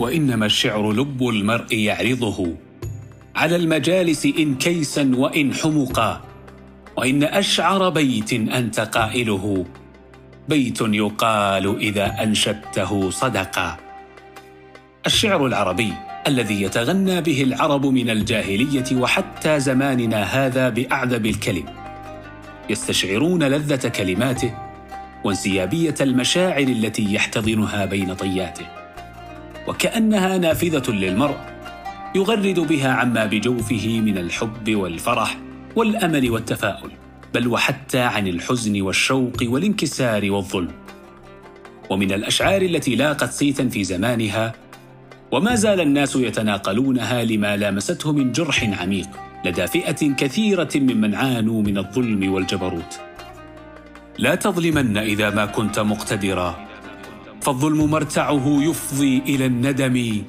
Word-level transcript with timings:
وإنما 0.00 0.46
الشعر 0.46 0.92
لب 0.92 1.28
المرء 1.28 1.74
يعرضه 1.74 2.54
على 3.36 3.56
المجالس 3.56 4.26
إن 4.26 4.54
كيسا 4.54 5.12
وإن 5.16 5.54
حمقا 5.54 6.20
وإن 6.96 7.24
أشعر 7.24 7.88
بيت 7.88 8.32
أنت 8.32 8.80
قائله 8.80 9.64
بيت 10.48 10.78
يقال 10.80 11.78
إذا 11.78 12.22
أنشدته 12.22 13.10
صدقا. 13.10 13.76
الشعر 15.06 15.46
العربي 15.46 15.92
الذي 16.26 16.62
يتغنى 16.62 17.20
به 17.20 17.42
العرب 17.42 17.86
من 17.86 18.10
الجاهلية 18.10 18.96
وحتى 18.96 19.60
زماننا 19.60 20.22
هذا 20.22 20.68
بأعذب 20.68 21.26
الكلم 21.26 21.64
يستشعرون 22.70 23.42
لذة 23.42 23.88
كلماته 23.88 24.63
وانسيابية 25.24 25.94
المشاعر 26.00 26.62
التي 26.62 27.14
يحتضنها 27.14 27.84
بين 27.84 28.14
طياته. 28.14 28.66
وكأنها 29.68 30.38
نافذة 30.38 30.92
للمرء 30.92 31.36
يغرد 32.14 32.60
بها 32.60 32.92
عما 32.92 33.26
بجوفه 33.26 34.00
من 34.00 34.18
الحب 34.18 34.74
والفرح 34.74 35.38
والأمل 35.76 36.30
والتفاؤل 36.30 36.90
بل 37.34 37.48
وحتى 37.48 38.00
عن 38.00 38.28
الحزن 38.28 38.82
والشوق 38.82 39.36
والانكسار 39.42 40.30
والظلم. 40.30 40.72
ومن 41.90 42.12
الأشعار 42.12 42.62
التي 42.62 42.96
لاقت 42.96 43.30
صيتا 43.30 43.68
في 43.68 43.84
زمانها 43.84 44.52
وما 45.32 45.54
زال 45.54 45.80
الناس 45.80 46.16
يتناقلونها 46.16 47.24
لما 47.24 47.56
لامسته 47.56 48.12
من 48.12 48.32
جرح 48.32 48.80
عميق 48.80 49.08
لدى 49.44 49.66
فئة 49.66 50.14
كثيرة 50.14 50.68
ممن 50.74 51.14
عانوا 51.14 51.62
من 51.62 51.78
الظلم 51.78 52.32
والجبروت. 52.32 53.00
لا 54.18 54.34
تظلمن 54.34 54.96
إذا 54.96 55.30
ما 55.30 55.46
كنت 55.46 55.78
مقتدرا. 55.78 56.54
فالظلم 57.40 57.90
مرتعه 57.90 58.46
يفضي 58.46 59.22
إلى 59.26 59.46
الندم. 59.46 60.22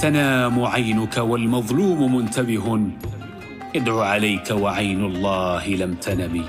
تنام 0.00 0.64
عينك 0.64 1.16
والمظلوم 1.16 2.16
منتبه. 2.16 2.66
يدعو 3.74 4.00
عليك 4.00 4.50
وعين 4.50 5.04
الله 5.06 5.68
لم 5.68 5.94
تنم. 5.94 6.44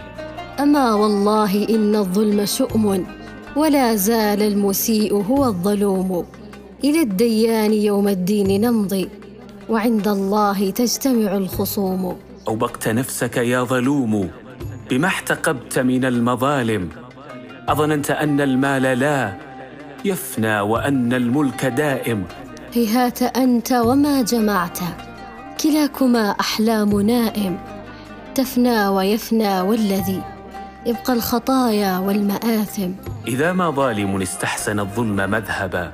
أما 0.60 0.94
والله 0.94 1.70
إن 1.70 1.96
الظلم 1.96 2.46
شؤم 2.46 3.06
ولا 3.56 3.96
زال 3.96 4.42
المسيء 4.42 5.14
هو 5.16 5.46
الظلوم. 5.46 6.26
إلى 6.84 7.02
الديان 7.02 7.74
يوم 7.74 8.08
الدين 8.08 8.62
نمضي 8.62 9.10
وعند 9.70 10.08
الله 10.08 10.70
تجتمع 10.70 11.38
الخصوم. 11.38 12.16
أوبقت 12.48 12.88
نفسك 12.88 13.38
يا 13.38 13.64
ظلوم. 13.64 14.43
بما 14.90 15.08
احتقبت 15.08 15.80
من 15.80 16.06
المظالم. 16.06 16.90
أظننت 17.70 18.12
أن 18.12 18.42
المال 18.42 18.82
لا 18.82 19.34
يفنى 20.06 20.60
وأن 20.60 21.14
الملك 21.14 21.66
دائم. 21.66 22.24
هيهات 22.74 23.22
أنت 23.22 23.72
وما 23.72 24.22
جمعت. 24.22 24.80
كلاكما 25.64 26.30
أحلام 26.40 27.02
نائم. 27.02 27.58
تفنى 28.36 28.88
ويفنى 28.88 29.62
والذي. 29.62 30.22
يبقى 30.86 31.14
الخطايا 31.14 31.98
والمآثم. 31.98 32.92
إذا 33.28 33.54
ما 33.54 33.70
ظالم 33.70 34.22
استحسن 34.22 34.80
الظلم 34.80 35.16
مذهبا. 35.16 35.92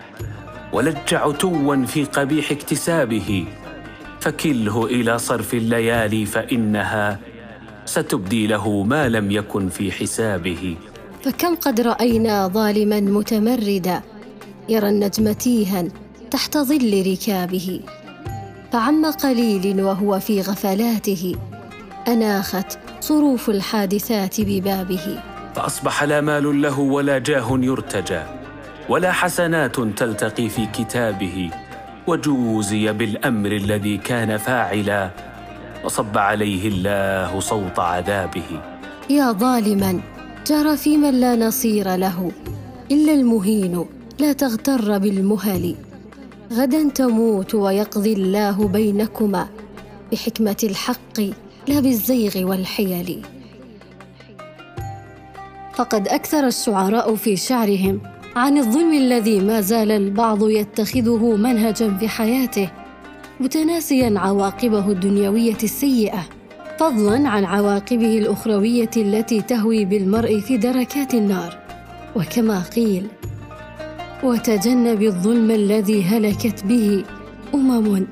ولج 0.74 1.14
عتوا 1.14 1.86
في 1.86 2.04
قبيح 2.04 2.52
اكتسابه. 2.52 3.46
فكله 4.20 4.86
إلى 4.86 5.18
صرف 5.18 5.54
الليالي 5.54 6.26
فإنها 6.26 7.20
ستبدي 7.90 8.48
له 8.48 8.84
ما 8.84 9.10
لم 9.10 9.32
يكن 9.32 9.70
في 9.70 9.92
حسابه. 9.92 10.76
فكم 11.24 11.56
قد 11.56 11.82
رأينا 11.82 12.48
ظالما 12.48 13.00
متمردا 13.00 14.02
يرى 14.70 14.90
النجم 14.90 15.32
تيها 15.32 15.84
تحت 16.32 16.58
ظل 16.58 17.04
ركابه. 17.12 17.80
فعم 18.72 19.06
قليل 19.06 19.82
وهو 19.82 20.20
في 20.20 20.42
غفلاته 20.42 21.36
أناخت 22.08 22.80
صروف 23.02 23.50
الحادثات 23.50 24.42
ببابه. 24.42 25.22
فأصبح 25.56 26.04
لا 26.04 26.22
مال 26.22 26.62
له 26.62 26.80
ولا 26.80 27.18
جاه 27.18 27.60
يرتجى 27.62 28.24
ولا 28.90 29.12
حسنات 29.12 29.80
تلتقي 29.80 30.50
في 30.50 30.66
كتابه. 30.66 31.50
وجوزي 32.08 32.94
بالأمر 32.94 33.52
الذي 33.52 33.98
كان 33.98 34.38
فاعلا 34.38 35.29
وصب 35.86 36.18
عليه 36.18 36.68
الله 36.68 37.40
صوت 37.40 37.80
عذابه. 37.80 38.62
يا 39.10 39.32
ظالما 39.32 40.00
جرى 40.48 40.78
في 40.78 40.98
من 40.98 41.20
لا 41.20 41.36
نصير 41.36 41.96
له. 41.96 42.32
إلا 42.92 43.14
المهين 43.14 43.86
لا 44.20 44.34
تغتر 44.34 44.98
بالمهل. 44.98 45.76
غدا 46.54 46.90
تموت 46.90 47.56
ويقضي 47.56 48.14
الله 48.14 48.68
بينكما. 48.68 49.48
بحكمة 50.12 50.58
الحق 50.64 51.20
لا 51.68 51.80
بالزيغ 51.80 52.44
والحيل. 52.44 53.22
فقد 55.74 56.08
أكثر 56.08 56.48
الشعراء 56.48 57.16
في 57.16 57.36
شعرهم 57.36 58.02
عن 58.36 58.58
الظلم 58.58 58.94
الذي 58.94 59.40
ما 59.40 59.62
زال 59.62 59.92
البعض 59.92 60.50
يتخذه 60.50 61.36
منهجا 61.36 61.98
في 61.98 62.08
حياته. 62.08 62.70
متناسيا 63.40 64.20
عواقبه 64.20 64.92
الدنيوية 64.92 65.58
السيئة 65.64 66.26
فضلا 66.80 67.30
عن 67.30 67.46
عواقبه 67.46 68.18
الأخروية 68.18 68.90
التي 68.98 69.42
تهوي 69.42 69.86
بالمرء 69.86 70.40
في 70.40 70.58
دركات 70.58 71.14
النار. 71.14 71.58
وكما 72.16 72.60
قيل 72.76 73.08
وتجنب 74.24 75.02
الظلم 75.02 75.52
الذي 75.52 76.04
هلكت 76.04 76.64
به 76.66 77.04
أمم 77.56 78.08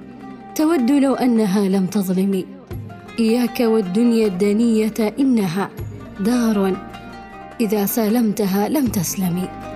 تود 0.56 0.92
لو 0.92 1.14
أنها 1.14 1.70
لم 1.70 1.86
تظلم. 1.86 2.44
إياك 3.20 3.60
والدنيا 3.60 4.28
الدنية 4.28 5.16
إنها 5.20 5.70
دار 6.20 6.78
إذا 7.62 7.86
سالمتها 7.86 8.70
لم 8.70 8.88
تسلمي 8.88 9.67